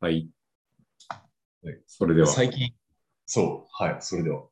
[0.00, 0.30] はい。
[1.62, 2.28] はいそれでは。
[2.28, 2.72] 最近、
[3.26, 4.44] そう、はい、それでは。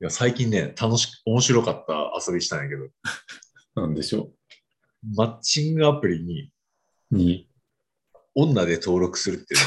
[0.00, 2.88] いや、最近ね、楽しく、面白かった遊びしたんやけど、
[3.76, 4.32] なんでしょ
[5.14, 6.50] マッチングアプリに
[7.10, 7.16] う。
[7.16, 7.50] に、
[8.34, 9.60] 女で登録するっていう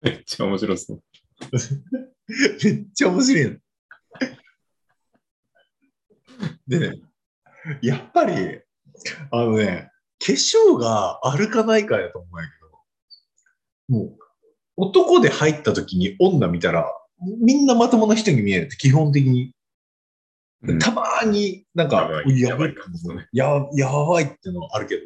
[0.00, 0.96] めっちゃ面白そう。
[0.96, 1.02] の
[2.64, 3.58] めっちゃ面白いの。
[6.66, 7.02] でね、
[7.82, 8.60] やっぱり、
[9.30, 9.93] あのね、化
[10.32, 12.54] 粧があるかないかやと思うんやけ
[13.94, 14.18] ど、もう、
[14.76, 16.92] 男で入った時に女見たら、
[17.40, 19.54] みんなまともな人に見えるって基本的に
[20.66, 25.02] うんたまーになんか、やばい感じのねややばいってのはあるけど、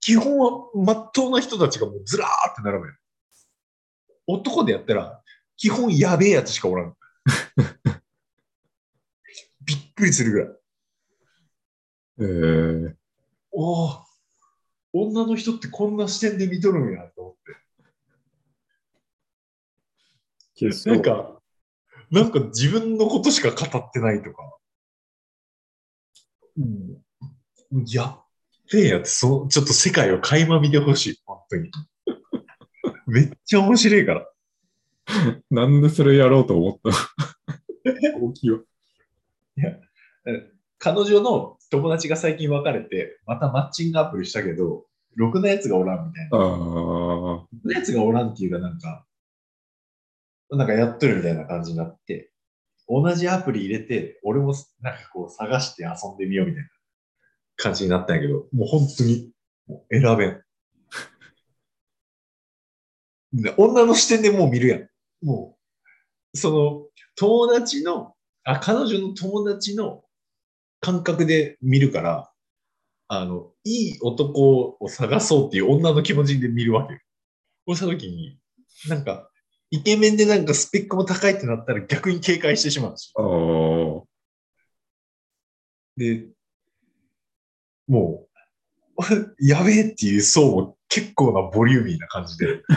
[0.00, 2.94] 基本はまっとうな人たちがもうずらーって並ぶよ。
[4.26, 5.22] 男でやったら、
[5.56, 6.96] 基本やべえやつしかおらん。
[9.60, 10.48] びっくりするぐらい。
[12.20, 12.94] えー、
[13.52, 14.04] おお、
[14.92, 17.34] 女の人ってこんな視点で見とるんやと思っ
[20.66, 20.90] て。
[20.90, 21.40] なんか、
[22.10, 24.56] なんか自分のことしか語ってないとか。
[26.58, 27.84] うん。
[27.86, 28.24] やっ
[28.72, 31.20] べえやつ、そちょっと世界を垣間見てほしい。
[31.24, 31.70] 本当に。
[33.06, 34.26] めっちゃ面白いから。
[35.50, 36.90] なんでそれやろうと思った
[38.20, 38.22] の？
[38.28, 38.60] 大きいわ。
[40.78, 46.38] 彼女の友達が最近別れて、またマッチングアプリしたけど、ろくなやつがおらんみたいな。
[46.38, 49.06] ろくなやつがおらんっていうかなんか、
[50.50, 52.32] なんかやっとるみたいな感じになって、
[52.88, 56.68] 同じアプリ入れて、俺もなんかこう探して遊んでみようみたいな
[57.56, 59.30] 感じになったんやけど、もう本当に
[59.68, 60.42] もう選べん。
[63.32, 64.88] で女の視点でもう見るやん。
[65.22, 65.56] も
[66.34, 70.02] う、その友達の、あ、彼女の友達の
[70.80, 72.30] 感覚で見るから、
[73.08, 77.00] あの、いい男を探そうっていう女の気持ちで見るわけよ。
[77.66, 78.38] こうしたときに、
[78.88, 79.30] なんか、
[79.70, 83.12] イケメンでなんかスペックも高いってなったら逆に警戒してしまうし。
[83.16, 83.24] ああ、
[85.96, 86.28] で、
[87.86, 88.26] も
[88.96, 88.96] う、
[89.44, 92.62] やべえっていう層も結構なボリューミーな感じで。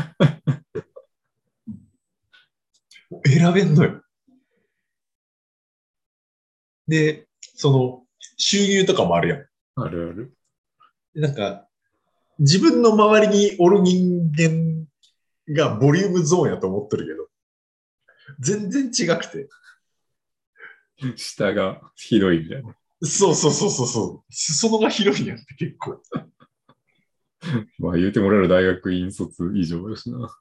[3.26, 4.02] 選べんのよ。
[6.88, 7.28] で、
[7.64, 8.04] その、
[8.36, 9.40] 収入とかもあるやん。
[9.76, 10.36] あるある。
[11.16, 11.70] なんか、
[12.38, 14.86] 自分の周りにおる人間
[15.48, 17.30] がボリュームゾーンやと思ってるけど、
[18.42, 19.48] 全然違くて。
[21.16, 22.76] 下が広いみたいな。
[23.02, 24.34] そうそうそうそうそう。
[24.34, 26.02] 裾野が広いんやって結構。
[27.80, 30.38] まあ言うてもらえる大学院卒以上だしな。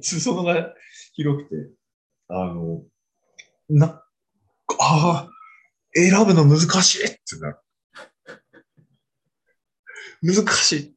[0.00, 0.74] 裾野が
[1.12, 1.70] 広くて、
[2.26, 2.82] あの、
[3.68, 4.02] な、
[4.80, 5.31] ああ、
[5.94, 7.58] 選ぶの難しいってなる。
[10.22, 10.94] 難しい。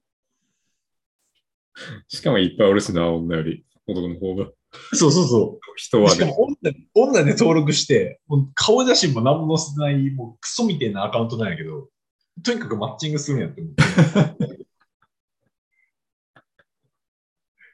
[2.08, 4.48] しかもいっぱいおるしな、女より男の方が。
[4.94, 5.66] そうそうそう。
[5.76, 6.16] 人はね。
[6.16, 6.56] しかも女
[6.94, 11.90] 女で登録して、もう顔写真も何も載せない、もうクソみたいなアカウントなんやけど、
[12.44, 13.84] とにかくマッチングするんやって思って。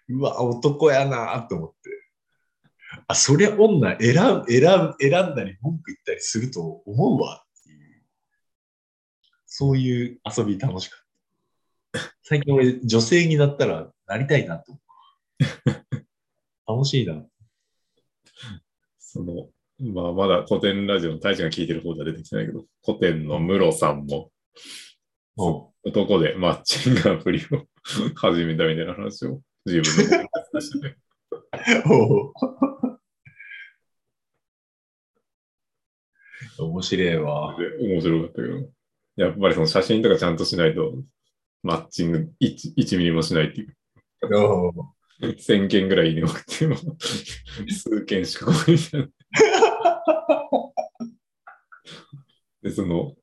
[0.10, 1.81] うわ、男やなと思って。
[3.12, 8.04] あ、そりゃ女選ん選ん選んだり文句言ったりすると思うわっていう。
[9.46, 11.00] そういう遊び楽しかっ
[11.92, 12.00] た。
[12.24, 14.82] 最近俺女性になったらなりたいなと思
[16.68, 16.76] う。
[16.78, 17.22] 楽しいな。
[18.98, 19.50] その、
[19.94, 24.32] まあまだ古典ラジオの大使が聞いてる方では出てきてないけど、古典の室さんも、
[25.36, 27.66] も男でマッチングアプリを
[28.16, 30.96] 始めたみたいな話を自分で話してて。
[36.66, 37.56] 面白いわ。
[37.58, 38.70] で面白かったけど、
[39.18, 40.94] やっぱりその写真とかちゃんとしないと、
[41.64, 43.76] マッチング 1, 1ミリもしないっていう。
[44.34, 44.74] おう
[45.22, 46.76] 1000件ぐらいに送っても、
[47.70, 49.08] 数件しか来ないみたいな。
[52.64, 53.14] で、その、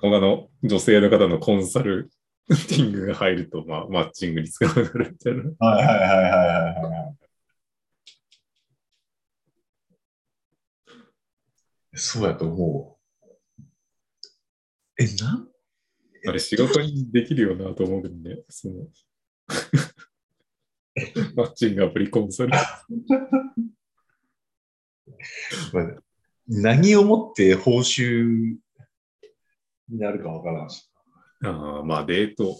[0.00, 2.10] 他の女性の方のコンサル
[2.48, 5.42] ティングが入ると、まあ、マッチングに使わなるみたいな。
[5.58, 7.15] はいはいはいはいはいはい。
[11.96, 12.98] そうやと思
[13.58, 13.62] う。
[14.98, 15.48] え、なん？
[16.28, 18.74] あれ、仕事にできるよなと思うけどね、その、
[21.34, 22.50] マッチングアプリコンサル。
[25.72, 26.02] まあ
[26.48, 28.56] 何をもって報酬
[29.88, 30.88] になるかわからんし。
[31.42, 32.56] ああ、まあデート、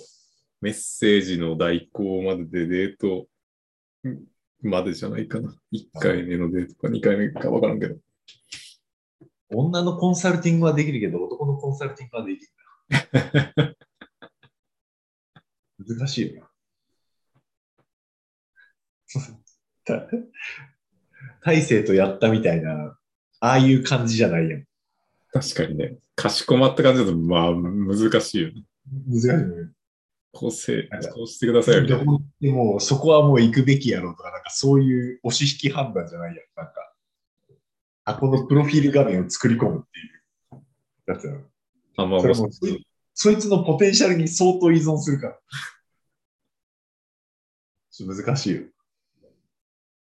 [0.61, 3.29] メッセージの代行まででデート
[4.63, 5.55] までじゃないかな。
[5.73, 7.97] 1回目のデートか2回目かわからんけど。
[9.51, 12.51] 女のコンサルティングはできるけど、男のコンサルティングはできる。
[15.99, 16.51] 難しいよな。
[19.85, 20.09] た
[21.45, 22.99] 大勢とやったみたいな、
[23.41, 24.65] ああいう感じじゃないやん。
[25.33, 25.99] 確かにね。
[26.15, 28.65] かしこまった感じだと、まあ、難しいよね。
[29.07, 29.71] 難しいよね。
[30.33, 32.19] こうせこうしてくださいみたいな。
[32.41, 36.45] でも、そこはもう行くべきやろうとか、なんかそういう押し引き判断じゃないやん。
[36.57, 36.95] なんか、
[38.07, 41.41] あ、このプロフィール画面を作り込むっていうやつやろ。
[41.97, 42.49] あ、まあ、それも
[43.19, 45.39] そいつのポテンシャルに相当依存するから。
[47.99, 48.63] 難しいよ。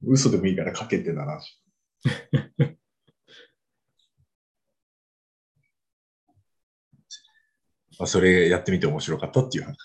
[0.04, 1.60] 嘘でもいいから書けってな話。
[7.98, 9.76] まあ、それやってみて面白かったっていう話。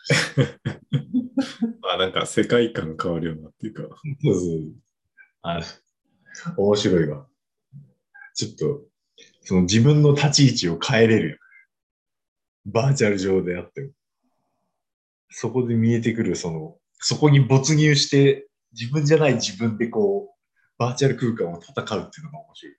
[1.81, 3.83] まあ、なんか世界観変わるようなっていうか。
[4.21, 4.73] そうそう。
[5.41, 5.61] あ
[6.57, 7.30] 面白いわ。
[8.41, 8.81] ちょっと、
[9.43, 11.37] その自分の立ち位置を変えれるよ。
[12.65, 13.89] バーチャル上であっても。
[15.29, 20.37] そこで見えてくる、その、そこに没入して、自分じゃない自分でこう、
[20.79, 22.75] バーチャル空間を戦うっていうのが面白い。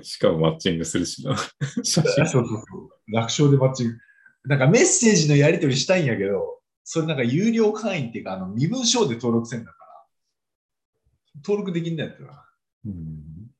[0.04, 1.34] しかもマッチングするしな。
[1.82, 2.02] 写真。
[2.02, 2.90] そうそうそう。
[3.10, 3.98] 楽勝でマッチング。
[4.44, 9.85] なんかメッセージのやり取りしたいんやけど、それなんか有料会員っていうか、あの、身分証で登録せんだから、
[11.44, 12.48] 登録できんだやったな。
[12.86, 13.50] うん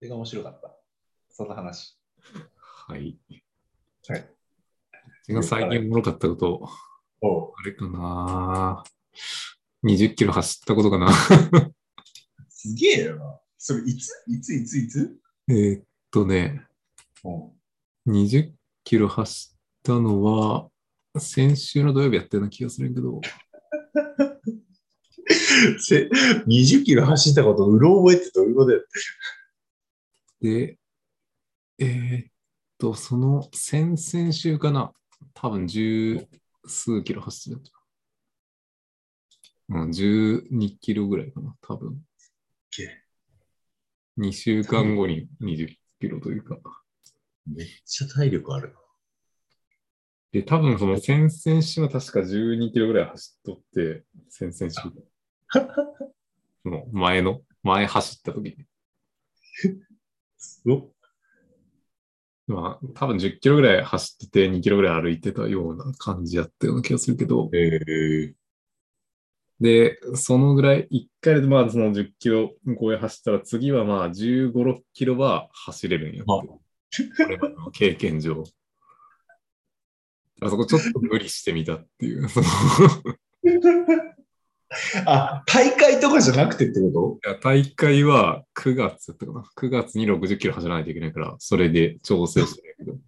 [0.00, 0.76] それが面白かった。
[1.28, 1.98] そんな話。
[2.86, 3.18] はい。
[4.06, 4.28] はい。
[5.42, 6.68] 最近おもろかったこと、
[7.20, 8.84] おうあれかな
[9.84, 11.12] 20キロ走ったことかな
[12.48, 13.40] すげえよな。
[13.58, 14.24] それいつ？
[14.28, 14.54] いつ？
[14.54, 14.78] いつ？
[14.78, 15.18] いつ？
[15.48, 16.64] えーっとね、
[17.24, 18.14] うん。
[18.14, 18.52] 20
[18.84, 20.68] キロ走ったのは、
[21.18, 23.30] 先週の土曜日やったような気がするけど、せ
[26.46, 28.78] 20キロ走ったこと、うろ覚えってどういうことや？
[30.40, 30.78] で、
[31.78, 32.32] えーっ
[32.78, 34.92] と、その先々週かな、
[35.34, 36.26] 多分十
[36.66, 37.78] 数キロ走ってた。
[39.70, 42.02] うん、12キロぐらいかな、多分。
[42.70, 43.04] け
[44.18, 45.68] 2週間後に20
[46.00, 46.58] キロというか。
[47.46, 48.74] めっちゃ体力ある
[50.32, 54.80] で、多分その先々週は確か12キロぐらい走っとって、先々週。
[56.62, 58.66] その前の、前走った時に。
[60.64, 60.74] な。
[60.74, 60.92] お
[62.46, 68.34] まあ、多分10キロぐらい走ってて2キロぐらい歩いてたような感じやったような気がするけど、ええ
[69.60, 76.32] で、そのぐらい、1回でまあその10キロ超え走ったら次はまあ15、6キロは走れるんやって。
[76.32, 76.60] あこ
[77.28, 78.44] れまでの経験上。
[80.40, 82.28] あそこちょっと無理してみたっていう。
[85.06, 89.42] あ、大会とかじゃなくてってこいや大会は9月やったかな。
[89.56, 92.98] 9月に60キロ走らないといけないから、それで調整してるけど。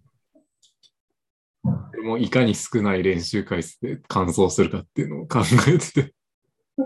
[1.93, 6.15] でもいかに少ない練習回数で完走するかっていうのを考えてて。
[6.75, 6.83] と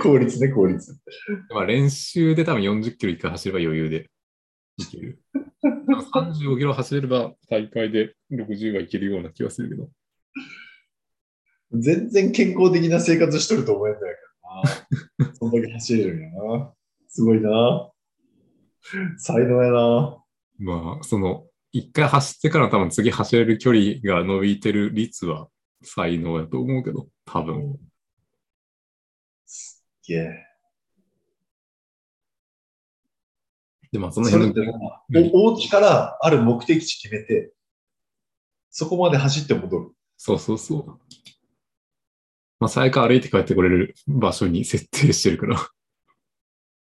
[0.02, 0.98] 効率ね、効率。
[1.50, 4.08] まあ練習で多分40キロ一回走れば余裕で
[4.78, 5.20] いける。
[5.62, 9.90] 35キロ走れれば大会で60はいけるような気がするけど。
[11.80, 14.06] 全然健康的な生活しとると思えんだけ
[15.20, 15.34] どな。
[15.34, 16.72] そんだけ走れるんやな。
[17.08, 17.90] すごいな。
[19.18, 20.22] 才能やな。
[20.58, 25.48] まあ、その、一回走ってから多分次走れる距離が伸びてる率は
[25.82, 27.78] 才能やと思うけど、多分。
[30.08, 30.30] いや。
[33.92, 34.74] で、まあそのそれ辺の
[35.34, 37.52] おお家からある目的地決めて、
[38.70, 39.92] そこまで走って戻る。
[40.16, 41.00] そうそうそう。
[42.58, 45.56] まあ、最悪歩いて帰ってこれる場所に設定してるから。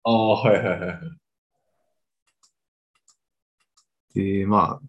[0.03, 0.99] ああ、はいはいはい。
[4.13, 4.87] で、まあ、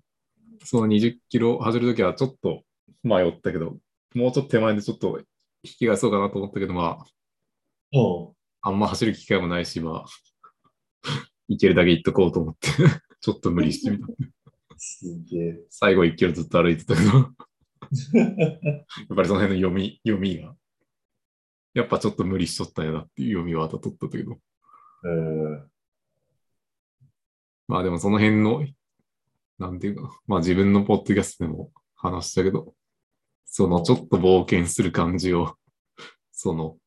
[0.64, 2.62] その20キロ走るときはちょっと
[3.02, 3.76] 迷ったけど、
[4.14, 5.19] もうちょっと手前でちょっと
[5.62, 7.05] 引き返そうかなと思ったけど、ま
[7.93, 8.28] うん。
[8.62, 10.07] あ、あんま走る機会もないし、まあ、
[11.49, 12.69] 行けるだけ行っとこうと思って、
[13.21, 14.07] ちょっと無理してみた。
[14.76, 15.61] すげえ。
[15.71, 20.55] 最後1キロずっと歩いてたけど、 やっぱりその辺の読み、読みが、
[21.76, 24.38] やっぱちょっと無理しとったんやなっていう読みは当たっとったけど、
[25.02, 25.71] うん。
[27.68, 28.64] まあでもその辺の、
[29.59, 32.73] なんていうかな、まあ自分のポッドキャストでも話したけど、
[33.45, 35.54] そのちょっと冒険する感じを、
[36.33, 36.78] その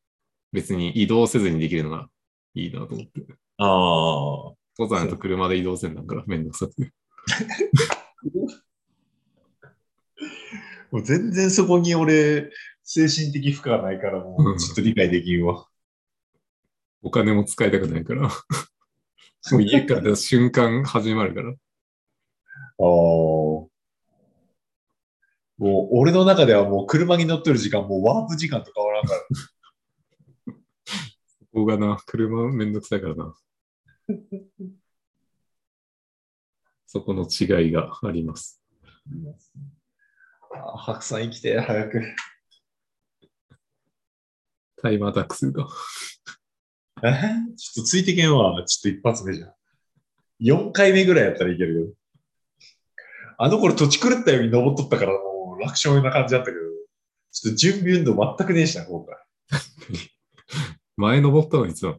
[0.52, 2.08] 別に移動せずにできるのが
[2.54, 3.12] いいなと思って。
[3.58, 4.54] ああ。
[4.76, 6.92] 登山やと車で移動せんなんからめんどくさくて。
[10.90, 12.50] もう全然そこに俺、
[12.82, 15.66] 精神的負荷はないから、もうちょっと理解できんわ。
[17.02, 18.28] お金も使いたくないから。
[19.52, 21.50] もう家から出た瞬間始まるから。
[21.50, 21.56] ああ。
[22.80, 23.70] も
[25.60, 29.20] う、俺の中ではもう車に乗ってる時間、もうワープ時間と変わらんから。
[31.52, 33.34] ここがな、車めんどくさいからな。
[36.86, 38.62] そこの違いがあります。
[40.52, 42.02] あ白さん生きて、早く。
[44.82, 45.68] タイムアタックするか。
[47.02, 47.12] え？
[47.56, 48.64] ちょっとついてけんわ。
[48.64, 49.54] ちょっと一発目じゃん。
[50.42, 51.80] 4回目ぐらいやったらいけるけ
[52.56, 52.64] ど。
[53.38, 56.58] あの頃土地狂ったように登っとったからもう楽勝な感じだったけど、
[57.32, 59.16] ちょっと準備運動全くねえしな、今回。
[60.96, 61.96] 前登ったのいつだ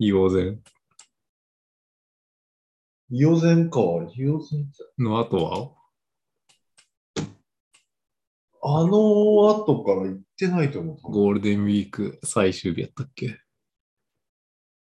[0.00, 0.60] 硫黄泉
[3.12, 3.80] 硫黄泉か。
[3.80, 4.66] 硫黄泉。
[4.98, 5.70] の後は？
[8.66, 8.96] あの
[9.62, 10.96] 後から行ってないと思う。
[11.02, 13.38] ゴールデンウィーク最終日やったっけ？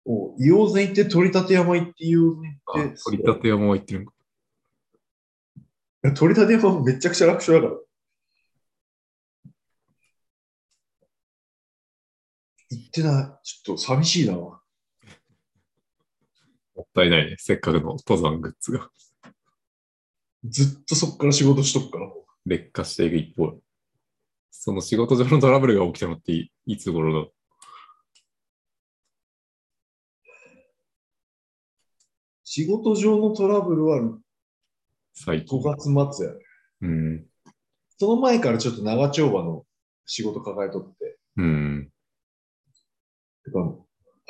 [0.07, 3.03] お硫黄泉行って取り立山行って硫黄泉あ行って。
[3.03, 4.13] 取り立て山は行ってるんか。
[6.15, 7.81] 取り立て山めちゃくちゃ楽勝だから。
[12.71, 13.25] 行ってない。
[13.43, 14.35] ちょっと寂しいな。
[14.35, 14.61] も
[16.81, 17.37] ったいないね。
[17.39, 18.91] せっかくの登山グッズが
[20.45, 22.07] ずっとそっから仕事しとくから。
[22.47, 23.61] 劣化していく一方。
[24.51, 27.31] その仕事上のトラブルが起きたのっていいつ頃だ
[32.45, 34.19] 仕事上のトラブルは
[35.15, 35.95] 最近5。
[35.95, 36.39] 月末やね。
[36.83, 37.27] うん。
[37.99, 39.65] その前からちょっと長丁場の
[40.07, 41.19] 仕事抱えとって。
[41.37, 41.91] うん。
[43.45, 43.61] てか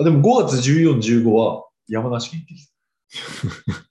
[0.01, 3.91] あでも5月14、15は山梨県行ってきた。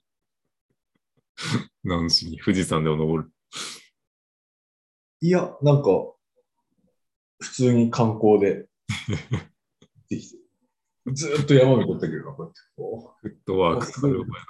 [1.82, 2.38] 何しに？
[2.38, 3.32] 富士山でも登る。
[5.22, 5.90] いや、なんか、
[7.40, 8.68] 普通に観光で
[9.08, 10.36] 行ってきて。
[11.12, 12.60] ずーっと山見とったけどな、こうやって。
[13.22, 14.46] フットワークかかるお前な。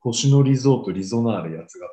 [0.00, 1.88] 星野リゾートリゾナーレやつが。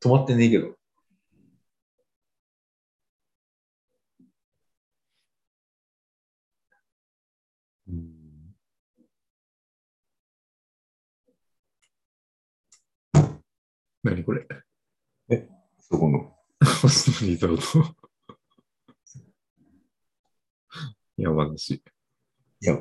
[0.00, 0.76] 止まってねえけど。
[14.02, 14.46] 何これ？
[15.78, 16.36] そこの。
[16.80, 17.94] 星野リゾート。
[21.16, 21.74] 山梨。
[21.74, 21.80] い
[22.60, 22.78] や。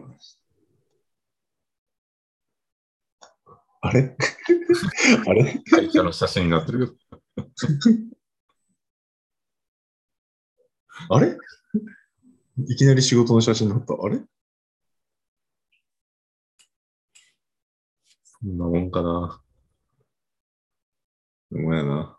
[3.82, 4.16] あれ？
[5.28, 5.62] あれ？
[5.70, 6.98] 会社の写真になってる
[7.36, 7.52] けど。
[11.16, 11.38] あれ？
[12.68, 13.94] いきなり仕事の写真になった。
[13.94, 14.20] あれ？
[18.24, 19.40] そんなもんかな。
[21.52, 22.18] うまいな。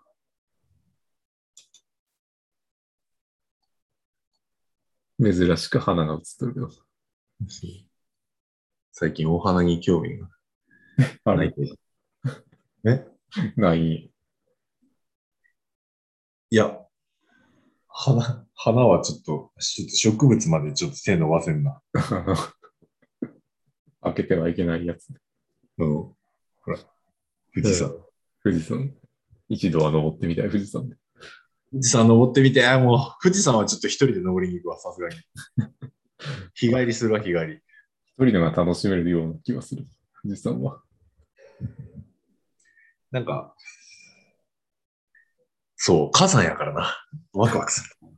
[5.18, 6.70] 珍しく花が写ってるけど。
[8.92, 10.28] 最近お花に興味が
[11.24, 11.74] あないけど。
[12.84, 13.06] え？
[13.56, 14.12] ない。
[16.50, 16.78] いや、
[17.88, 21.80] 花、花はちょっと、ちょっと植物までちょっと手伸ばせんな。
[24.02, 25.08] 開けてはいけないやつ。
[25.78, 25.88] うん。
[25.94, 26.16] ほ
[26.66, 26.78] ら、
[27.54, 27.94] 富士山。
[28.42, 29.01] 富士山。
[29.52, 30.96] 一度は登ってみたい、富士山で。
[31.70, 35.16] 富士山登ってみて、あもう、富士山はちょっと一人で登りに行くわ、さすがに。
[36.54, 37.60] 日帰りするわ、日帰り。
[38.06, 39.86] 一人のが楽しめるような気がする。
[40.22, 40.82] 富士山は。
[43.10, 43.54] なんか、
[45.76, 47.06] そう、火山やからな。
[47.34, 48.08] ワクワクする。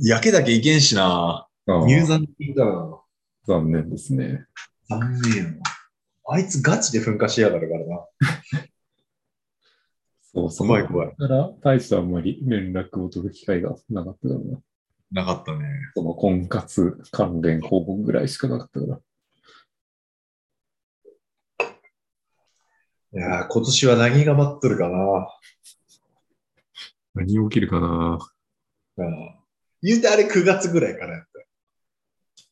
[0.00, 1.48] 焼けだけいけんしな。
[1.66, 3.00] 入山できんからな。
[3.46, 4.44] 残念ですね。
[4.90, 5.77] 残念やな。
[6.30, 8.06] あいつガチで噴火しやがるからな。
[10.20, 10.68] そうそう。
[10.68, 11.14] 怖い怖い。
[11.18, 14.58] だから、大してあんまり連絡を取る機会がなかったからな。
[15.10, 15.64] なかったね。
[15.94, 19.00] その婚活関連報告ぐらいしかなかったから。
[23.10, 25.28] いやー今年は何が待っとるかな。
[27.14, 28.18] 何起きるかな
[28.98, 29.34] うん
[29.80, 31.24] 言うてあれ9月ぐらいからやっ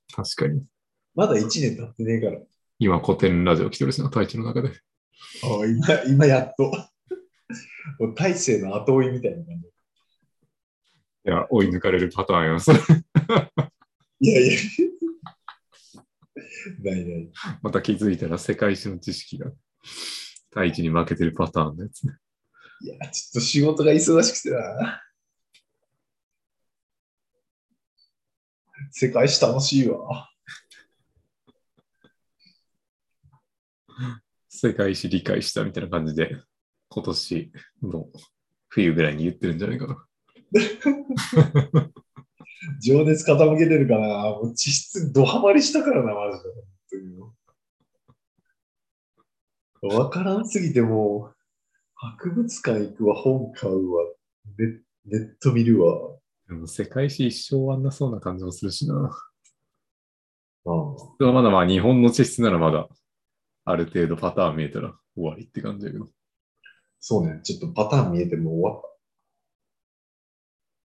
[0.08, 0.22] た。
[0.22, 0.64] 確かに。
[1.14, 2.40] まだ1年経ってねえから。
[2.78, 4.68] 今、古典ラジオ来てるしな、大地の中で。
[4.68, 4.72] あ
[5.66, 6.70] 今、今やっと。
[8.14, 9.66] 大勢の後追いみたいな感じ。
[9.66, 12.60] いや、追い抜かれるパターンや。
[12.60, 12.78] そ れ
[14.20, 14.58] いやいや。
[16.82, 17.30] ないない。
[17.62, 19.50] また気づいたら世界史の知識が
[20.50, 22.16] 大地に負けてるパターンのやつね。
[22.82, 25.02] いや、ちょっと仕事が忙しくてな。
[28.90, 30.28] 世界史楽しいわ。
[34.58, 36.34] 世界史理解したみたいな感じで、
[36.88, 38.06] 今年の
[38.68, 40.06] 冬ぐらいに言ってるんじゃないかな。
[42.80, 46.38] 情熱傾けてるかなもう地質ドハマりしたからな、マジ
[49.88, 49.94] で。
[49.94, 51.36] わからんすぎてもう、
[51.94, 54.04] 博物館行くわ、本買うわ、
[54.56, 56.16] ネネット見るわ。
[56.48, 59.10] でも世界史一生終わんなそうな感じもするしな。
[60.64, 62.88] ああまだまあ日本の地質ならまだ
[63.66, 66.08] ある程度パターン見えたら終わりって感じだけど。
[67.00, 68.82] そうね、ちょっとパターン見えてもう終わっ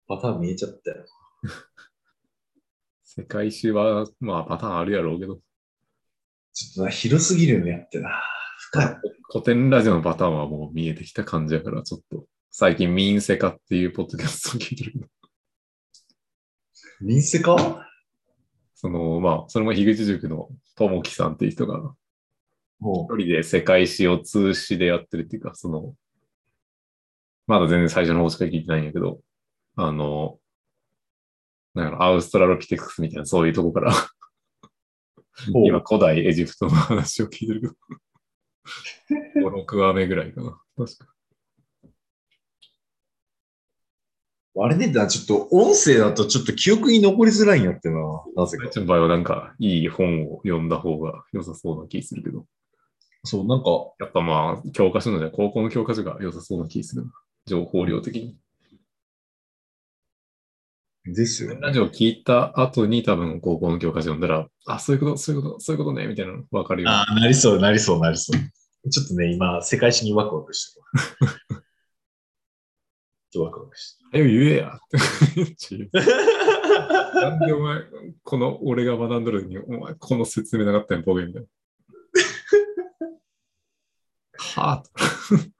[0.07, 0.15] た。
[0.15, 1.05] パターン見えちゃったよ。
[3.03, 5.41] 世界史はまあパターンあるやろうけど、
[6.53, 8.21] ちょっとな、広すぎるよね、やってな。
[8.59, 8.97] 深い。
[9.31, 15.07] 古典ラジオのパターンはもう見えてきた感じやから、ちょっと最近民セカっていうポッドキャストを聞いてるけど。
[17.01, 17.87] 民生か
[18.75, 21.95] そのまあ、それも樋口塾の友樹さんっていう人が
[22.79, 25.93] も一人で世界史を通詞でやってるっていうか、その、
[27.47, 29.19] まだ全然最初の方しか聞いてないんやけど、
[29.75, 30.39] あの、
[31.73, 33.93] なんかアウストラロピテクスみたいなそういうとこから、
[35.53, 37.73] 今古代エジプトの話を聞いてるけど、
[39.49, 40.59] 5、6話目ぐらいかな。
[40.75, 41.13] 確か。
[44.59, 47.99] あれね、だちょっと音声だとちょっと記憶に残りづらいんやってな、
[48.35, 48.69] なぜかう。
[48.71, 52.45] ちの場合はなんかいい本を読んだ方が良さそうな気するけど、
[53.27, 53.69] そう、なんか、
[53.99, 57.11] やっぱまあ、教科書のじゃ高校の教科書が良さそうな気するな。
[57.45, 58.37] 情報量的に。
[61.05, 61.61] ですよね。
[61.61, 66.89] ラジオ聞いた後に多分高校の教科書読んだら、あ、そういうこと、そういうこと、そういうことね、みたいなの分かるよ。
[66.89, 68.89] ああ、なりそう、なりそう、なりそう。
[68.89, 70.85] ちょっとね、今、世界史にワクワクしてる。
[73.31, 74.79] ちょっとワクワクしてはよ言えや。
[77.21, 77.81] なんでお前、
[78.23, 81.47] この俺が学んどるのに、お前、この説明なかったんや、ボケみたいな。
[84.37, 85.51] はぁ、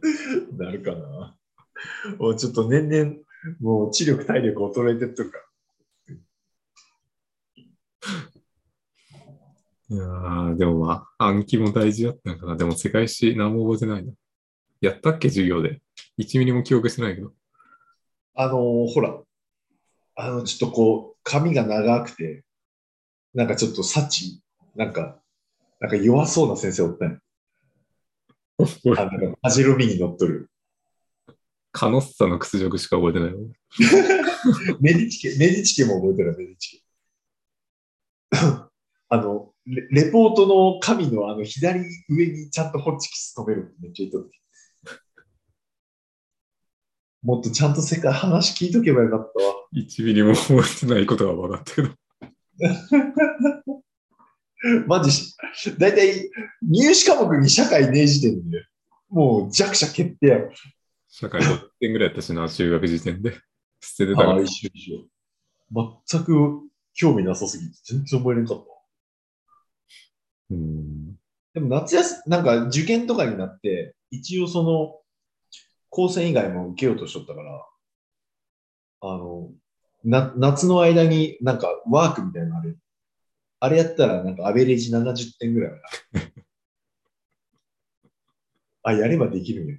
[0.56, 1.36] なるかな。
[2.18, 3.16] もうちょっと年々、
[3.60, 5.44] もう知力、体力衰えてっとるから。
[9.90, 12.56] いやーでもまあ、暗記も大事だったのかな。
[12.56, 14.12] でも世界史何も覚えてないな。
[14.80, 15.80] やったっけ、授業で。
[16.18, 17.32] 1ミリも記憶してないけど。
[18.34, 19.18] あのーほら、
[20.16, 22.44] あの、ちょっとこう、髪が長くて、
[23.34, 24.42] なんかちょっと幸、
[24.78, 25.20] なんか、
[25.80, 27.18] なんか弱そうな先生おったんや
[28.96, 30.50] あの、パジェロミに乗っとる。
[31.72, 33.38] カノッサの屈辱しか覚えてないわ。
[34.80, 36.84] メディチケ、メディチケも覚えてるメディチケ。
[39.10, 44.30] あのレ、レポートの紙のあの左上にちゃんとホッチキス止めるめっちゃ言っと。
[47.22, 49.54] もっとちゃんと世界話聞いとけばよかったわ。
[49.74, 51.90] 1ミリも覚えてないことが分かったけど。
[54.86, 55.36] マジし、
[55.78, 56.30] だいたい
[56.62, 58.64] 入試科目に社会ねえ時点で、
[59.08, 60.52] もう弱者決定やろ。
[61.08, 63.32] 社会50点ぐらいやったしな、中学時点で。
[63.80, 64.40] 捨ててたから。
[64.40, 65.08] 一緒一緒。
[66.10, 68.64] 全く興味なさすぎて全然覚えれなかった。
[70.50, 71.14] うん。
[71.54, 75.00] でも夏休み、なんか受験とかになって、一応その、
[75.90, 77.66] 高専以外も受けようとしとったから、
[79.00, 79.50] あの、
[80.04, 82.74] な、夏の間になんかワークみたいなのあれ、
[83.60, 85.82] あれやったらなんかアベレージ70点ぐらいある。
[88.82, 89.76] あ、やればできるんや。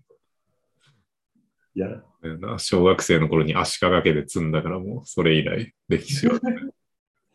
[1.76, 6.40] やら、な小学生の頃に足利家で積んだからもう、それ以来、歴史は。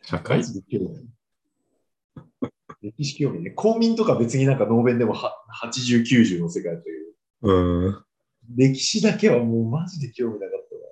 [0.03, 1.05] 社会マジで興味ない。
[2.83, 3.51] 歴史興味ね。
[3.51, 7.15] 公民とか別になんかノーベンでもは80、90の世界という。
[7.41, 8.05] うん。
[8.55, 10.85] 歴史だけはもうマジで興味なかったわ。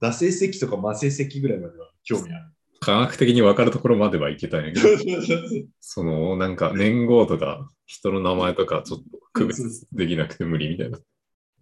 [0.00, 2.44] 惰性石とか魔性石ぐらいまでは興味ある。
[2.80, 4.88] 科学的に分かるところまではいけたんやけど、
[5.80, 10.98] その、なんか年号とか人の名前とかちょっと区別できなくて無理みたいな。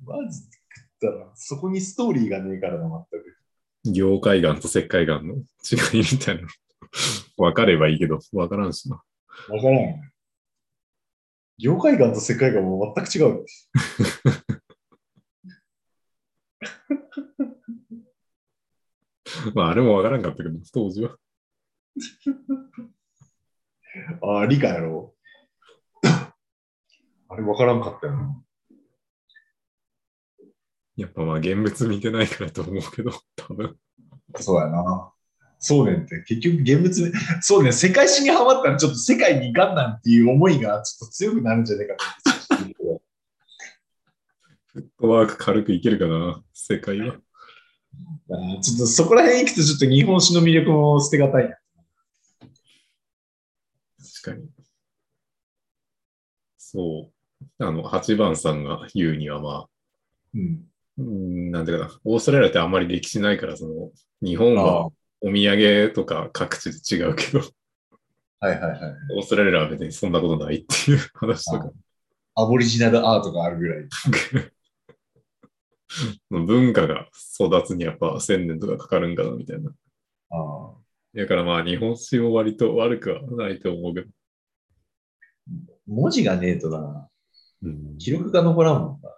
[0.04, 3.92] マジで食ったら、そこにストーリーがねえからな、全く。
[3.92, 6.48] 業界岩と石灰岩の違いみたいな。
[7.36, 9.02] 分かればいいけど、分からんしな。
[9.48, 10.12] わからん。
[11.58, 13.44] 業界岩と世界観も全く違う。
[19.54, 21.16] まあ、あれも分からんかったけど、当時は。
[24.22, 25.14] ああ、理科やろ。
[27.30, 28.42] あれわからんかったよな。
[30.96, 33.76] やっぱまあ、現物見てないからと思うけど、多分。
[34.36, 35.12] そうやな。
[35.60, 42.74] そうねんって、結局現物、そうね、世界史にハマったらちょっと世界にガンなんていう思いがちょっと強くなるんじゃないかなって。
[44.66, 47.16] フットワーク軽くいけるかな、世界は。
[48.60, 51.56] ちょっとそこら辺行くとちょっと日本史の魅力も捨てがたいな。
[54.22, 54.48] 確かに。
[56.56, 57.64] そう。
[57.64, 59.68] あの、8番さんが言うには、まあ、
[60.34, 60.64] うん。
[60.98, 67.40] うんなんていうかな、オーストラリアってあんまり歴史ないから、その、日本はあお土産とか各地で違うけど、
[68.40, 68.80] はいはいはい。
[69.16, 71.70] オーストラリアは別にそんなことないっていう話とか、
[72.34, 73.88] アボリジナルアートがあるぐらい。
[76.30, 77.08] 文化が
[77.40, 79.70] 育つにやっぱ1000年とかかかるんかなみたいな。
[80.30, 80.74] ああ。
[81.14, 84.08] だからまあ日本史も割と悪くはないと思うけど。
[85.86, 87.08] 文字がねえとな、
[87.62, 89.10] うん記録が残らんもんな。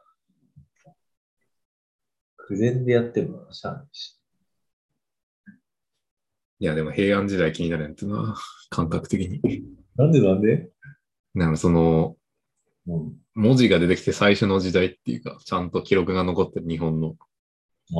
[2.36, 4.16] 不全でやってもしゃあないし。
[6.60, 8.36] いやでも平安時代気になるんやってな、
[8.68, 9.40] 感覚的に。
[9.96, 10.70] なんでなんで？
[11.34, 12.16] なんかその、
[12.86, 13.16] うん。
[13.40, 17.16] 文字が出てきて最初の時代っていうか、ちゃんと記録が残ってる日本の。
[17.88, 17.96] 初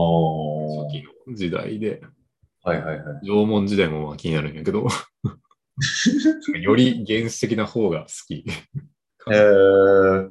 [0.93, 2.03] 期の時代で、
[2.63, 3.27] はいはいはい。
[3.27, 4.87] 縄文時代もまあ気になるんやけど、
[6.61, 8.45] より原始的な方が好き。
[9.31, 10.31] えー、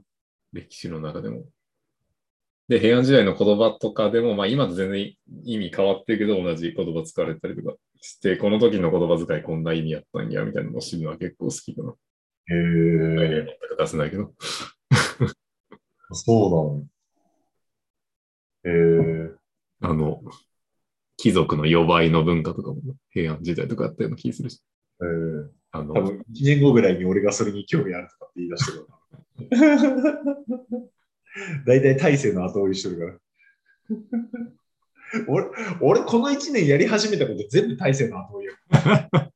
[0.53, 1.45] 歴史の中でも。
[2.67, 11.95] で、平安時代の言葉とかでも、まあ今と全然意味変わってるけど、同じ言葉使われたりとかして、この時の言葉遣いこんな意味やったんや、みたいなのを知るのは結構好きかな。
[12.51, 13.45] えー、
[13.79, 14.33] 出せないけど。
[16.11, 16.87] そうなの。
[18.65, 19.35] えー、
[19.81, 20.21] あの、
[21.17, 24.61] 貴族の予売の文化とかも平安時代とかあったような気がするし。
[25.01, 30.89] えー、あの多、分1年後ぐらいに俺がそれに興味あるとかって言い出してるから。
[31.65, 33.19] 大体大勢の後追いしてるから。
[35.27, 35.45] 俺、
[35.81, 38.53] 俺この1年やり始めたこと全部大勢の後追いや。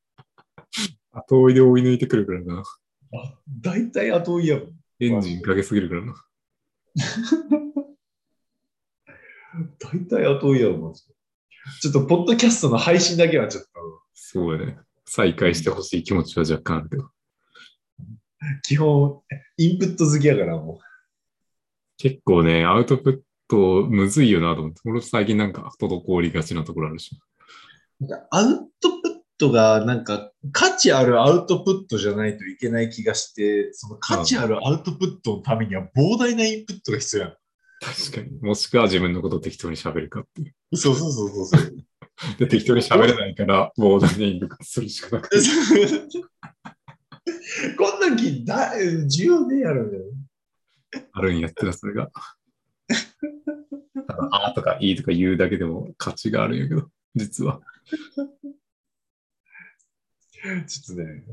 [1.12, 2.64] 後追いで追い抜いてくるからな。
[3.14, 4.83] あ、大体後追いやもん。
[5.00, 6.14] エンジンかけすぎるからな。
[9.80, 10.82] 大体後追いやもん。
[10.90, 11.14] マジで
[11.82, 13.70] ちょっと、ポッドキャストの配信だけはちょっと、
[14.14, 14.78] そうやね。
[15.06, 17.10] 再開してほしい気持ちは若干あるけど。
[18.64, 19.22] 基本、
[19.58, 20.82] インプット好きやからも
[21.98, 24.82] 結構ね、アウトプットむずいよなと思って。
[24.86, 27.18] 俺最近なんか滞りがちなところあるし。
[28.02, 28.08] う。
[28.32, 28.93] アウト
[29.44, 37.34] トが、なんか、価値あるアウトプットじゃないといけない気がして、その価値あるアウトプットのためには膨大なインプットが必要やん。
[37.82, 38.40] 確かに。
[38.42, 40.78] もしくは自分のことを適当に喋るかっていう。
[40.78, 41.76] そうそうそうそうそう。
[42.40, 45.38] で、適当に喋れないから、膨大なインプットするしかなくて。
[47.78, 48.74] こんなんきだ
[49.08, 50.00] 重要ねえやろね。
[51.12, 52.10] あるんやってた、それが。
[54.08, 57.62] あーとかいいとか言うだけでも価値があるんやけど、実は。
[60.68, 61.24] ちょっとね、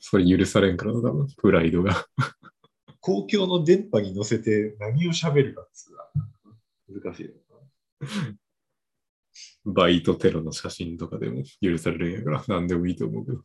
[0.00, 2.06] それ許されんからな、多分、プライドが。
[3.00, 6.10] 公共の電波に乗せて何を喋るかっつうのは
[6.88, 7.32] 難しいよ
[9.64, 13.38] バイトテロの写真とかでも許されるんやから、何でもいいと思うけど。
[13.38, 13.42] な。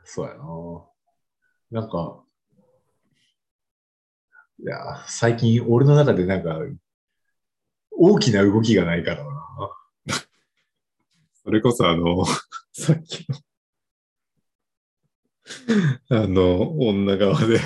[0.04, 1.80] そうやな。
[1.80, 2.22] なんか、
[4.58, 6.58] いや、最近俺の中でなんか、
[7.90, 9.35] 大きな動きがないからな。
[11.46, 12.24] それこそあの、
[12.74, 13.24] さっき
[16.10, 17.60] の、あの、女側で、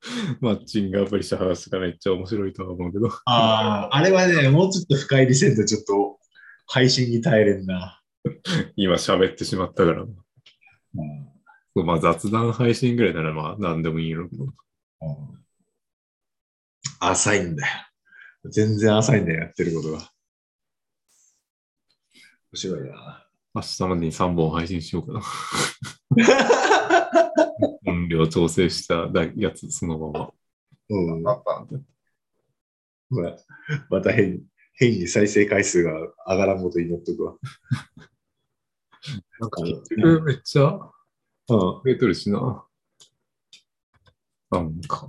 [0.40, 6.20] マッチングアプリした話がめっちゃ面白いとは思うけど、ああ、あれはね、もうちょっと深入りせんとちょっと
[6.68, 8.00] 配信に耐えれんな。
[8.76, 11.84] 今喋ってしまったから、うん。
[11.84, 14.28] まあ雑談配信ぐらいならまあ何でもいいの。
[14.28, 14.52] けど、うん。
[17.00, 17.72] 浅いんだよ。
[18.50, 20.13] 全然浅いんだよ、やってることが。
[22.54, 23.26] 面白いな。
[23.52, 25.20] 明日までに3本配信しようかな。
[27.84, 30.32] 音量調整したやつ、そのまま。
[30.88, 31.42] うん、まあ
[33.90, 35.90] また変に変に再生回数が
[36.28, 37.36] 上がらんこと祈っとくわ。
[39.40, 39.60] なんか
[40.24, 40.78] めっちゃうん。
[41.48, 42.64] 増えとるしな。
[44.50, 45.08] なんか、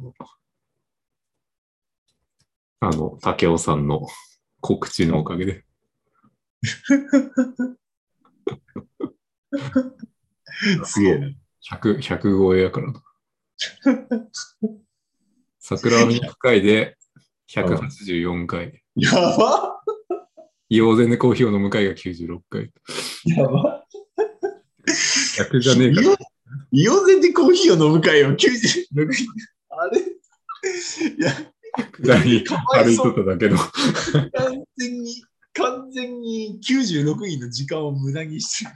[2.80, 4.08] あの、竹雄さんの
[4.62, 5.64] 告知のおかげで。
[10.86, 11.28] すげえな。
[11.72, 13.02] 100、100超えやからな。
[15.60, 16.98] 桜は200回で
[17.50, 18.82] 184回。
[18.96, 19.82] やば
[20.70, 22.72] 硫黄泉でコーヒーを飲む会が96回。
[23.26, 23.86] やば
[24.88, 26.18] 100じゃねえから。
[26.72, 28.38] イオゼンでコーヒーを飲む会を96
[29.70, 30.00] あれ？
[30.02, 30.06] い
[31.20, 31.32] や、
[32.04, 33.58] 下り歩いとっただけの。
[33.58, 33.72] 完
[34.78, 35.24] 全に、
[35.56, 38.72] 完全に96人の時間を無駄にして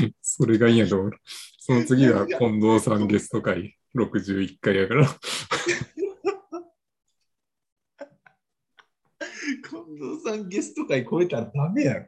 [0.00, 0.14] る。
[0.20, 1.12] それがいいやと思う。
[1.58, 5.06] その次は近藤さんゲスト会61回やから。
[9.62, 12.06] 近藤さんゲスト会超えたらダメやろ。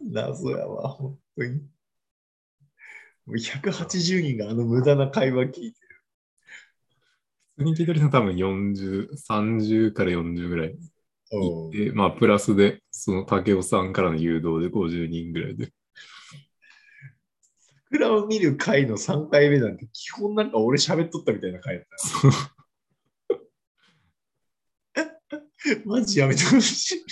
[0.00, 1.60] 謎やわ、本当に。
[3.26, 5.80] もう180人があの無駄な会話聞いて
[7.58, 10.78] 通に聞いてる人多分40、30から40ぐらいる。
[11.30, 15.72] いて、まあ、プラスで、その竹雄さんからの誘導で50人ぐらいで。
[17.90, 21.88] 桜を見る会の3回目なんて、基本なんか俺喋っとったみたいな回やった。
[25.84, 27.04] マジやめてほしい。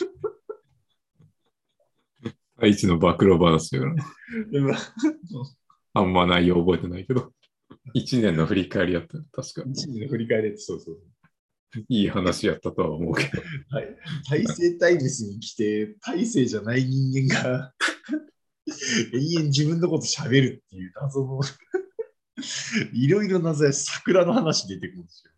[2.59, 3.95] 愛知の暴露話だから、
[5.93, 7.35] あんま内容覚えてないけど、
[7.95, 9.63] 1年の振り返りやったよ確か。
[9.69, 10.99] 一年の振り返りってそうそう。
[11.89, 13.43] いい話やったとは思うけど。
[13.71, 13.97] はい、
[14.31, 17.75] 大成タイムスに来て、大成じゃない人間が
[19.13, 21.41] 永遠自分のこと喋るっていう謎の
[22.93, 25.33] いろいろ謎や桜の話出てくるんですよ。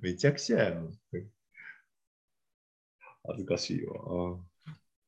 [0.00, 0.90] めちゃくちゃやろ。
[3.24, 4.40] 恥ずかしいわ。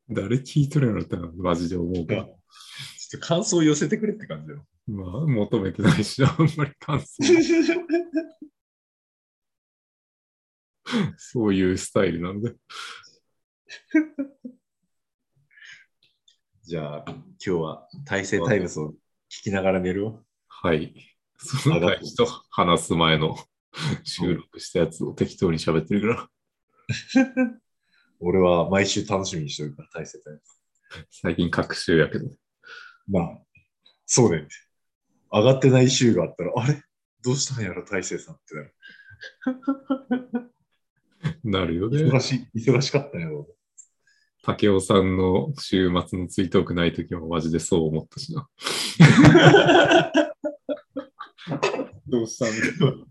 [0.09, 2.17] 誰聞いとるやろってマジで思うけ
[3.13, 3.19] ちょど。
[3.19, 4.65] っと感想を寄せてくれって感じだよ。
[4.87, 7.23] まあ、求めてないし、 あんまり感想。
[11.19, 12.55] そういうスタイルなんで。
[16.63, 18.95] じゃあ、今日は大成タイムスを
[19.31, 20.23] 聞きながら寝るわ。
[20.49, 20.95] はい。
[21.37, 23.37] その大事と話す前の
[24.05, 26.31] 収録したやつを適当に喋ってるから。
[28.21, 30.63] 俺は毎週楽しみにしてるから、大成タイムス。
[31.11, 32.42] 最近各週やけど。
[33.09, 33.39] まあ、
[34.07, 34.49] そうだよね。
[35.33, 36.83] 上がってない週があったら、あれ？
[37.23, 38.75] どうしたんやろ、大成さんってなる。
[41.45, 41.99] なるよね。
[42.05, 43.49] 忙しい、忙しかったんやろ。
[44.45, 48.49] 竹雄さんの週末のツイートークないときもマジでそう思ったしな。
[52.09, 53.07] どうしたんだろ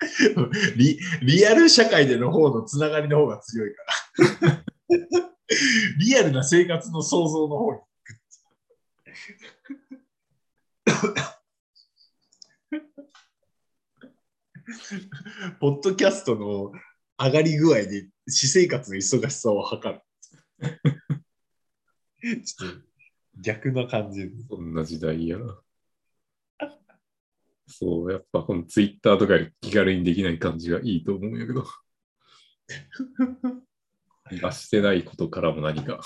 [0.76, 3.82] リリアル社会での方のつながりの方が強いか
[4.46, 4.64] ら。
[5.98, 7.80] リアルな生活の想像の方に。
[15.60, 16.72] ポッドキャストの
[17.18, 20.02] 上がり具合で私生活の忙しさを測る。
[22.44, 22.76] ちょっと
[23.40, 24.30] 逆な感じ。
[24.48, 25.58] そんな時代やな。
[27.66, 31.66] そう、やっぱこのツイッターとかより気軽にできない感じがいいと思うんやけど。
[34.30, 36.00] 出してないことからも何か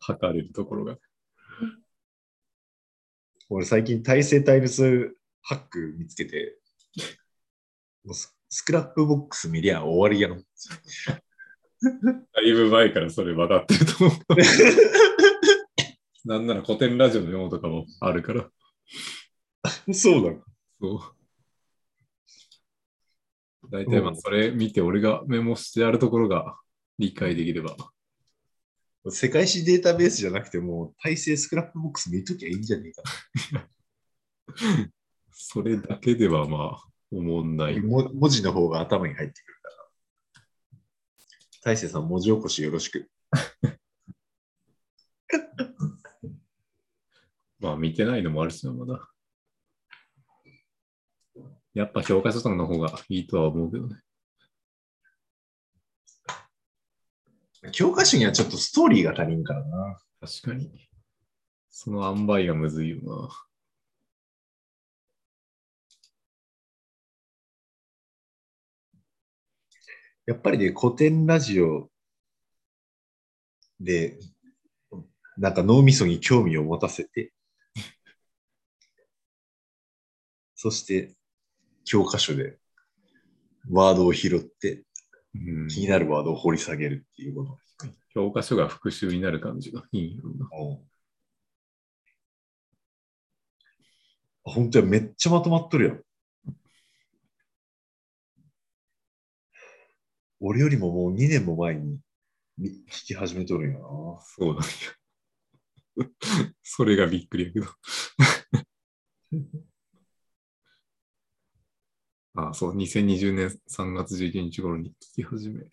[0.00, 0.98] 測れるところが。
[3.54, 6.56] 俺最近大成タイムスハック見つけて、
[8.02, 10.36] もうススクラップボックス見りゃ終わりやろ。
[10.36, 10.42] だ
[12.42, 14.18] いぶ前からそれ分かってると思う。
[16.24, 18.48] なんなら古典ラジオの用とかもあるから。
[19.92, 20.32] そうだ。
[20.80, 21.14] そ
[23.64, 23.70] う。
[23.70, 26.56] 大体まあそれ見て俺がメモしてあるところが
[26.98, 27.76] 理解できれば。
[29.10, 33.68] 世界史データベースじゃなくてもう大成スクラップボックス見ときゃいいんじゃねえか
[35.32, 37.80] それだけではまあ思んない。
[37.80, 39.74] も文字の方が頭に入ってくるから。
[41.62, 43.10] 大成さん文字起こしよろしく。
[47.60, 49.10] まあ見てないのもあるしな、まだ。
[51.74, 54.02] やっぱ教科書とかの方がいいとは思うけどね。
[57.70, 59.98] 教科書にはちょっとストーリーが足りんからな。
[60.20, 60.88] 確かに。
[61.70, 63.28] その塩梅がむずいよな。
[70.26, 71.88] やっぱりね、古典ラジオ
[73.80, 74.18] で、
[75.36, 77.32] なんか脳みそに興味を持たせて、
[80.56, 81.14] そして
[81.84, 82.58] 教科書で
[83.70, 84.84] ワードを拾ってうん、
[85.68, 87.58] 気になるワードを掘り下げるっていうこと。
[88.14, 90.48] 教科書が復習になる感じがいいよな。
[94.44, 96.02] 本当や、めっちゃまとまっとるやん。
[100.40, 101.98] 俺よりももう2年も前に
[102.58, 103.84] み聞き始めとるんやな。
[103.84, 104.62] そうなんや。
[106.62, 107.66] それがびっくりやけど。
[112.34, 115.64] ああ、そう、2020年3月11日頃に聞き始め。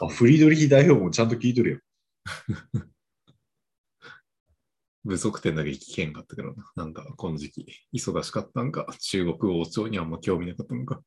[0.00, 1.84] あ、フリードリヒ代表もちゃんと聞いとる
[5.04, 6.64] 不足点だけ聞けんかったからな。
[6.76, 11.02] なんか、この時期、忙しかったんか、中国王朝にあんま興味なかったのか。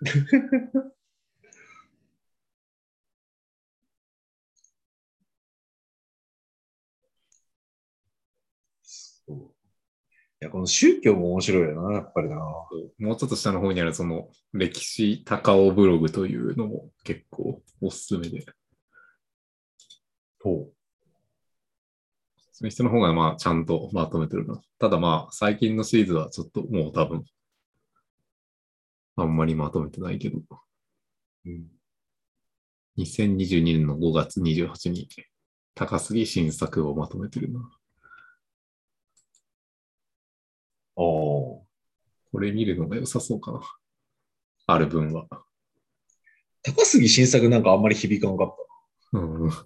[10.46, 12.36] や、この宗教も面白いよな、やっぱりな。
[12.36, 12.68] も
[13.14, 18.44] うちょっと下の方にあるその歴史高尾ブログというのも結構おすすめで。
[20.42, 20.70] ほ
[22.52, 24.60] その人の方がまあちゃんとまとめてるな。
[24.78, 27.24] ただまあ最近のシリーズはちょっともう多分
[29.16, 30.42] あんまりまとめてないけど、う。
[31.46, 31.66] うん。
[32.98, 35.08] 2022年の5月28日に
[35.74, 37.60] 高杉新作をまとめてるな。
[40.96, 41.66] おー
[42.32, 43.60] これ見るのが良さそうかな。
[44.66, 45.26] ある分は。
[46.62, 48.56] 高杉新作なんかあんまり響かなかっ
[49.12, 49.50] うん。
[49.50, 49.56] た。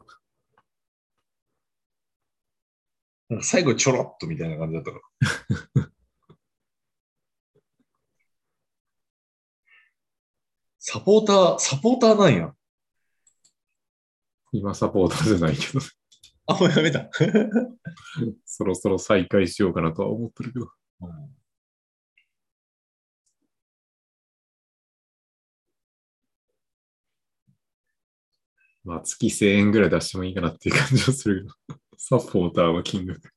[3.31, 5.01] なんか最後ちょろっとみたいな感じだったか
[5.81, 5.91] ら。
[10.79, 12.53] サポーター、サポーターなんや。
[14.53, 15.81] 今サポーターじゃないけど、
[16.47, 17.09] あ、もうやめた。
[18.45, 20.71] そろそろ再開しようかなとは思ってるけど。
[28.85, 31.79] まあ月1000円ぐらい出してもいいかなっていう感じはするけど。
[31.97, 33.33] サポーターは金額。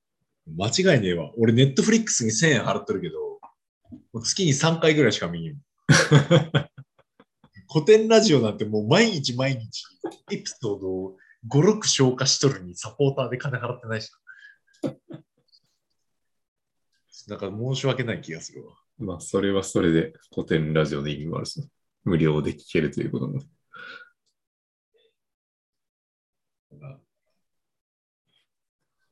[0.58, 1.32] 間違いねえわ。
[1.38, 3.40] 俺、ネットフリックスに1000円払ってるけど、
[4.22, 5.56] 月に3回ぐらいしか見んよ。
[7.72, 9.84] 古典ラジオなんてもう毎日毎日
[10.32, 14.12] エピソードを5、6消化しとるにサポーターで金払ってないし。
[17.28, 18.74] だから申し訳ない気がするわ。
[18.98, 21.62] まあそれはそれで古典ラジオで意味もあるし、
[22.04, 23.46] 無料で聞けるということなので。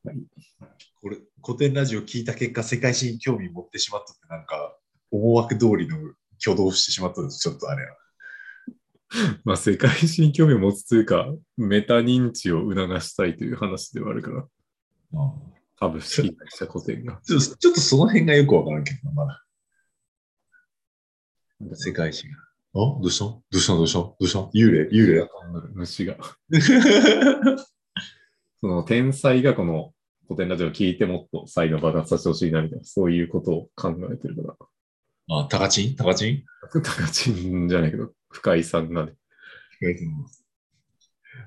[0.04, 0.16] はい
[1.02, 4.78] これ古典ラジオ聞いた結果、世界史に興味持ってしまったって、なんか、
[5.10, 5.98] 思惑通りの
[6.40, 7.40] 挙動をしてしまったんです。
[7.40, 7.90] ちょっとあれや。
[9.44, 14.48] まあ世界史に興味を持つというか、メタ認知を促したいという話ではあるから、
[15.82, 17.20] 株式会社古典が。
[17.24, 19.44] ちょっとちょっとその辺がよくわからんけどな、まだ。
[21.76, 22.38] 世界史が。
[22.74, 22.78] あ？
[22.78, 23.26] どうした？
[23.26, 23.74] どうした？
[23.74, 24.00] どうした？
[24.00, 24.40] どうした？
[24.54, 24.88] 幽霊？
[24.92, 25.28] 幽霊？
[25.74, 26.18] 虫が。
[28.62, 29.92] その天才がこの
[30.28, 34.56] 古典ラジオを聞いてもっと才能爆発させてほしいなみたいな、そういうことを考えてるか
[35.30, 35.38] ら。
[35.40, 36.80] あ、タカチンタカチン高
[37.12, 39.14] 知じゃないけど、深井さんがね、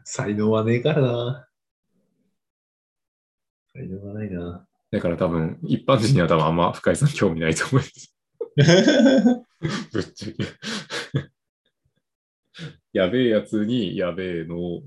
[0.03, 1.49] 才能はねえからな。
[3.75, 4.67] 才能がないな。
[4.93, 8.17] だから多分、一般人には多分あんま深井さん興味ないと思います。
[9.93, 10.45] ぶっちゃけ。
[12.93, 14.85] やべえやつにやべえのを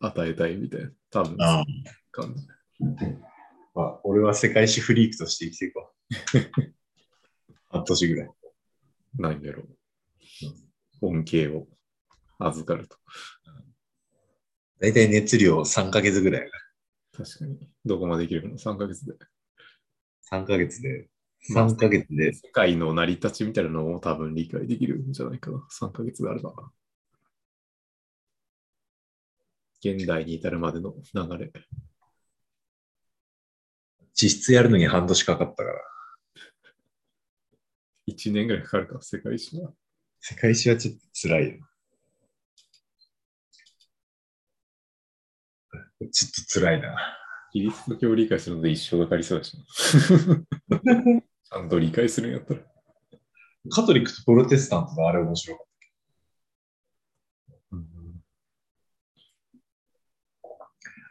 [0.00, 1.64] 与えたいみたいな、多分、あ
[2.12, 2.46] 感じ。
[3.74, 5.90] まあ、俺は世界史フリークとして生きていくわ。
[7.68, 8.30] 半年ぐらい。
[9.14, 9.68] なんやろう。
[11.00, 11.66] 恩恵を
[12.38, 12.98] 預かると。
[14.78, 16.50] だいたい熱量3ヶ月ぐらい。
[17.16, 17.58] 確かに。
[17.84, 19.14] どこまでいけるかな ?3 ヶ月で。
[20.30, 21.08] 3ヶ月で、
[21.54, 25.66] 3ヶ月で、世界の成り立ちみたいなのを多分理解できるんじゃないかな。
[25.70, 26.52] 3ヶ月であれば。
[29.80, 31.52] 現代に至るまでの流れ。
[34.14, 35.80] 実質やるのに半年かかったから。
[38.08, 39.72] 1年ぐらいかかるか、世界史は。
[40.20, 41.66] 世界史はちょっと辛いよ。
[46.00, 46.96] ちょっと辛いな。
[47.52, 49.64] キリスト教を理解するので一生かかりそうだしな。
[51.44, 52.60] ちゃんと理解するんやったら。
[53.70, 55.76] カトリックとプロテスタントのあれ面白かった。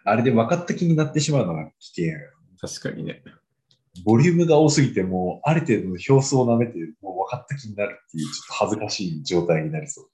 [0.08, 2.14] あれで分かった気になってしまうのが危険
[2.62, 3.24] 確かにね。
[4.04, 10.10] ボリュームが多すぎて、もうある程度の表層を舐めて、もう分かった気になるっていう、ちょっと恥ずかしい状態になりそう。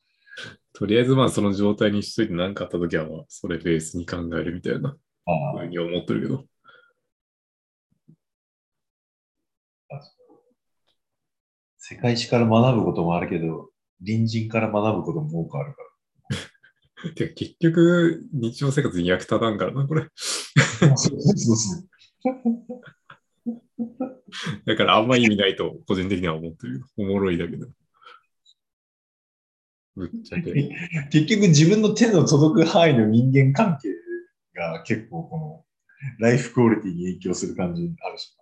[0.74, 6.46] とりあえずまあその状態にしといて何かあったときはまあそれベースに考えるみたいなあふうに思ってるけど。
[11.78, 15.82] 世界史から学ぶこともあるけど、隣人から学ぶことも多くあるか
[17.04, 17.12] ら。
[17.16, 20.08] てか結局、日常生活に役立たんからな、これ。
[24.66, 26.86] だからあんま意味ないと個人的には思ってる。
[26.98, 27.68] おもろいだけど。
[29.96, 30.54] ぶっちゃけ。
[31.12, 33.90] 結局自分の手の届く範囲の人間関係
[34.54, 35.66] が結構この
[36.20, 38.36] ライフクオリティに影響する感じにあるし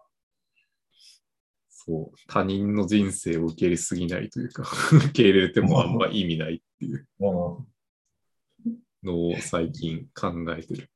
[1.89, 2.17] そう。
[2.27, 7.27] 他人の人生を受け入れすぎないというか、 受け入れてもあんま意味ないっていうな。
[9.01, 10.89] のを最近考えてる。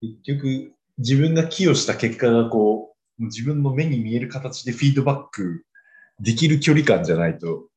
[0.00, 5.66] 結局自分が寄与した結果がこう自分の目に見える形でフィードバック
[6.20, 7.68] できる距離感じゃないと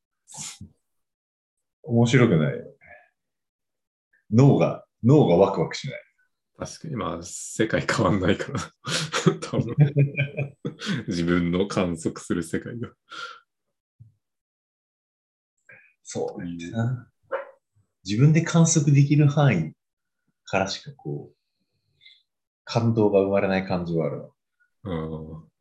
[1.88, 2.64] 面白くないよね。
[4.32, 6.02] 脳が、脳がワクワクしない。
[6.58, 8.60] 確かに、まあ、世界変わんないから、
[9.42, 9.76] 多分
[11.08, 12.90] 自分の観測する世界が。
[16.04, 17.12] そうなんだな。
[18.04, 19.74] 自分で観測できる範囲
[20.46, 21.36] からしかこう、
[22.64, 24.30] 感動が生まれない感じはあるわ。
[24.84, 25.57] うん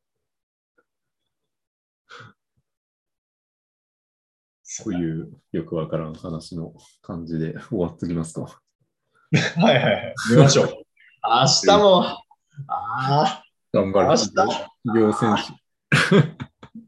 [4.79, 8.43] そというよくわからん話の感じで終わっときますか。
[9.57, 10.15] はいはいはい。
[10.31, 10.67] 寝ましょう。
[10.67, 12.23] 明日も、あ
[12.69, 14.09] あ、頑張る。
[14.09, 14.33] 明日
[14.95, 16.37] 両選手。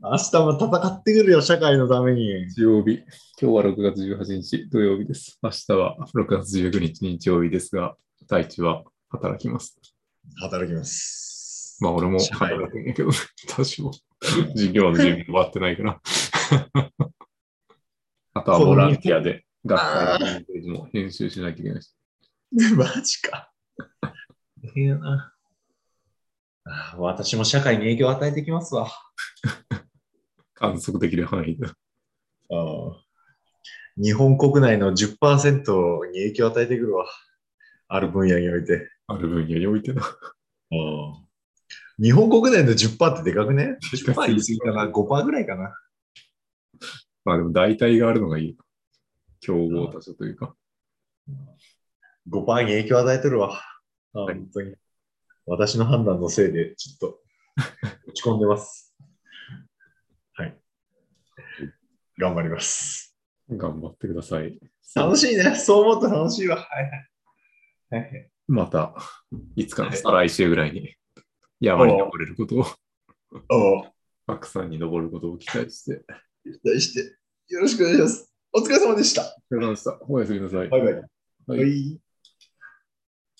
[0.03, 2.47] 明日も戦ってくるよ、社会のために。
[2.51, 3.03] 日曜日。
[3.41, 5.39] 今日は6月18日土曜日です。
[5.43, 9.81] 明日は6月19日日曜日ですが、太一は働きます。
[10.37, 11.79] 働きます。
[11.81, 13.11] まあ俺も働くんやけど、
[13.49, 13.91] 多少。
[14.21, 16.01] 授業の準備終わってないから。
[18.39, 21.93] あとはボランティアで学会のホームページも編集しないといけないし。
[22.77, 23.51] マジか。
[24.63, 25.35] 大変やな。
[26.65, 28.89] ああ私も社会に影響を与えてきますわ。
[30.55, 31.67] 観測できる範囲で。
[31.67, 33.05] ああ
[33.97, 37.07] 日本国内の10%に影響を与えてくるわ。
[37.89, 38.89] ある分野において。
[39.09, 40.03] ある分野においてな。
[40.03, 41.29] ああ
[42.01, 43.77] 日本国内の10%ってでかくね？
[43.93, 45.75] でか ?10% 言い過ぎかな ?5% ぐらいかな？
[47.29, 48.57] まあでも代替があるのがいい。
[49.41, 50.57] 競合他社というか。
[52.31, 53.61] 5%に影響を与えてるわ。
[54.15, 54.75] ああはい本当に。
[55.45, 57.21] 私の判断のせいで、ちょっと
[58.07, 58.97] 落ち込んでます。
[60.37, 60.59] はい。
[62.17, 63.15] 頑張ります。
[63.51, 64.59] 頑張ってください。
[64.97, 65.55] 楽しいね。
[65.55, 66.57] そう思うと楽しいわ。
[66.57, 66.83] はい
[67.91, 68.03] はい。
[68.05, 68.95] はいまた、
[69.55, 70.95] いつかの再来週ぐらいに
[71.61, 72.67] 山に登れることを、
[73.51, 73.93] おう
[74.27, 76.03] 白山に登ることを期待して。
[76.43, 77.18] 期待して、
[77.49, 78.33] よろしくお願いします。
[78.53, 79.23] お疲れ様でした。
[79.51, 79.99] お疲れ様でした。
[80.07, 80.69] おやすみなさい。
[80.69, 80.93] バイバイ。
[80.95, 82.08] はいはい